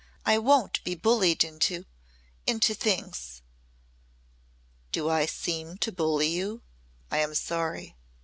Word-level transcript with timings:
I 0.25 0.39
won't 0.39 0.83
be 0.83 0.95
bullied 0.95 1.43
into 1.43 1.85
into 2.47 2.73
things." 2.73 3.43
"Do 4.91 5.09
I 5.11 5.27
seem 5.27 5.77
to 5.77 5.91
bully 5.91 6.29
you? 6.29 6.63
I 7.11 7.19
am 7.19 7.35
sorry." 7.35 7.95